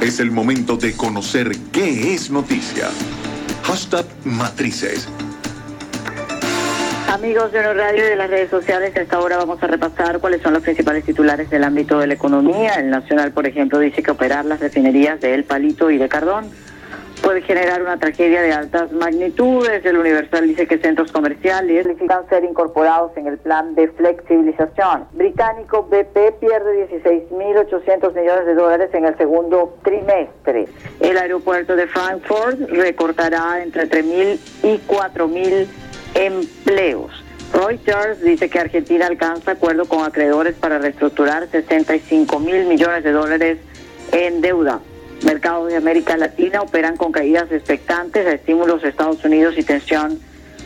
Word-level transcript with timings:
Es 0.00 0.20
el 0.20 0.30
momento 0.30 0.76
de 0.76 0.96
conocer 0.96 1.50
qué 1.72 2.14
es 2.14 2.30
noticia. 2.30 2.88
Hashtag 3.64 4.06
Matrices. 4.24 5.08
Amigos 7.08 7.50
de 7.50 7.58
Oro 7.58 7.74
Radio 7.74 8.06
y 8.06 8.10
de 8.10 8.14
las 8.14 8.30
redes 8.30 8.48
sociales, 8.48 8.94
a 8.94 9.00
esta 9.00 9.18
hora 9.18 9.38
vamos 9.38 9.60
a 9.60 9.66
repasar 9.66 10.20
cuáles 10.20 10.40
son 10.40 10.52
los 10.52 10.62
principales 10.62 11.04
titulares 11.04 11.50
del 11.50 11.64
ámbito 11.64 11.98
de 11.98 12.06
la 12.06 12.14
economía. 12.14 12.74
El 12.74 12.90
Nacional, 12.90 13.32
por 13.32 13.48
ejemplo, 13.48 13.80
dice 13.80 14.00
que 14.00 14.12
operar 14.12 14.44
las 14.44 14.60
refinerías 14.60 15.20
de 15.20 15.34
El 15.34 15.42
Palito 15.42 15.90
y 15.90 15.98
de 15.98 16.08
Cardón 16.08 16.48
puede 17.22 17.42
generar 17.42 17.82
una 17.82 17.98
tragedia 17.98 18.42
de 18.42 18.52
altas 18.52 18.92
magnitudes. 18.92 19.84
El 19.84 19.98
Universal 19.98 20.46
dice 20.46 20.66
que 20.66 20.78
centros 20.78 21.12
comerciales 21.12 21.86
necesitan 21.86 22.28
ser 22.28 22.44
incorporados 22.44 23.16
en 23.16 23.26
el 23.26 23.38
plan 23.38 23.74
de 23.74 23.88
flexibilización. 23.88 25.06
Británico 25.12 25.84
BP 25.84 26.38
pierde 26.40 26.88
16.800 26.88 28.14
millones 28.14 28.46
de 28.46 28.54
dólares 28.54 28.90
en 28.92 29.04
el 29.04 29.16
segundo 29.16 29.76
trimestre. 29.82 30.66
El 31.00 31.18
aeropuerto 31.18 31.76
de 31.76 31.86
Frankfurt 31.86 32.60
recortará 32.70 33.62
entre 33.62 33.88
3.000 33.88 34.38
y 34.62 34.78
4.000 34.86 35.66
empleos. 36.14 37.24
Reuters 37.52 38.20
dice 38.20 38.48
que 38.50 38.58
Argentina 38.58 39.06
alcanza 39.06 39.52
acuerdo 39.52 39.86
con 39.86 40.04
acreedores 40.04 40.54
para 40.54 40.78
reestructurar 40.78 41.48
65 41.48 42.38
mil 42.40 42.66
millones 42.66 43.04
de 43.04 43.12
dólares 43.12 43.58
en 44.12 44.40
deuda. 44.40 44.80
Mercados 45.24 45.68
de 45.68 45.76
América 45.76 46.16
Latina 46.16 46.62
operan 46.62 46.96
con 46.96 47.12
caídas 47.12 47.50
expectantes 47.50 48.26
a 48.26 48.32
estímulos 48.32 48.82
de 48.82 48.90
Estados 48.90 49.24
Unidos 49.24 49.54
y 49.56 49.62
tensión 49.62 50.20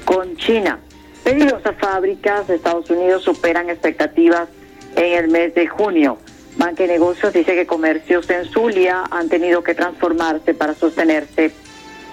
con 0.05 0.37
China. 0.37 0.79
Pedidos 1.25 1.65
a 1.65 1.73
fábricas 1.73 2.49
de 2.49 2.57
Estados 2.57 2.91
Unidos 2.91 3.23
superan 3.23 3.71
expectativas 3.71 4.49
en 4.97 5.25
el 5.25 5.29
mes 5.31 5.55
de 5.55 5.67
junio. 5.67 6.19
Banca 6.57 6.85
y 6.85 6.89
Negocios 6.89 7.33
dice 7.33 7.55
que 7.55 7.67
comercios 7.67 8.29
en 8.29 8.45
Zulia 8.45 9.05
han 9.11 9.29
tenido 9.29 9.63
que 9.63 9.75
transformarse 9.75 10.53
para 10.53 10.75
sostenerse 10.75 11.53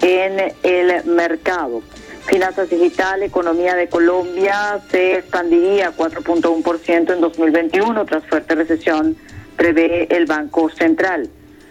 en 0.02 0.54
el 0.64 1.04
mercado. 1.06 1.82
Finanzas 2.26 2.70
Digital, 2.70 3.24
Economía 3.24 3.76
de 3.76 3.90
Colombia 3.90 4.80
se 4.92 5.18
expandiría 5.18 5.92
4.1% 5.96 7.14
en 7.14 7.22
2021 7.22 8.06
tras 8.06 8.26
fuerte 8.28 8.56
recesión, 8.56 9.18
prevé 9.58 10.08
el 10.16 10.26
Banco 10.26 10.70
Central. 10.70 11.30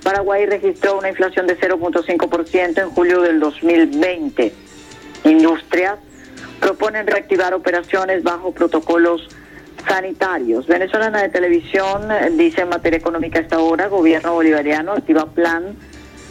Paraguay 0.08 0.46
registró 0.46 0.96
una 0.96 1.10
inflación 1.10 1.46
de 1.46 1.60
0.5% 1.60 2.80
en 2.80 2.88
julio 2.88 3.20
del 3.20 3.40
2020. 3.40 4.54
Industrias 5.24 5.98
proponen 6.60 7.06
reactivar 7.06 7.52
operaciones 7.52 8.22
bajo 8.22 8.52
protocolos 8.52 9.28
sanitarios. 9.86 10.66
Venezolana 10.66 11.20
de 11.20 11.28
Televisión 11.28 12.08
dice 12.38 12.62
en 12.62 12.70
materia 12.70 12.96
económica 12.96 13.38
esta 13.38 13.58
hora, 13.58 13.88
gobierno 13.88 14.32
bolivariano 14.32 14.92
activa 14.92 15.26
plan 15.26 15.76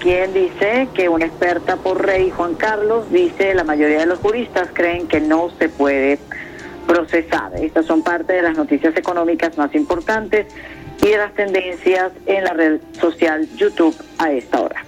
quien 0.00 0.32
dice 0.34 0.88
que 0.94 1.08
una 1.08 1.26
experta 1.26 1.76
por 1.76 2.04
rey 2.04 2.30
Juan 2.30 2.54
Carlos 2.54 3.10
dice 3.12 3.54
la 3.54 3.64
mayoría 3.64 4.00
de 4.00 4.06
los 4.06 4.18
juristas 4.18 4.68
creen 4.72 5.06
que 5.06 5.20
no 5.20 5.50
se 5.58 5.68
puede 5.68 6.18
procesar. 6.90 7.54
Estas 7.54 7.86
son 7.86 8.02
parte 8.02 8.32
de 8.32 8.42
las 8.42 8.56
noticias 8.56 8.96
económicas 8.96 9.56
más 9.56 9.72
importantes 9.76 10.46
y 11.00 11.06
de 11.06 11.16
las 11.18 11.32
tendencias 11.34 12.10
en 12.26 12.42
la 12.42 12.52
red 12.52 12.80
social 13.00 13.48
YouTube 13.54 13.94
a 14.18 14.32
esta 14.32 14.60
hora. 14.60 14.84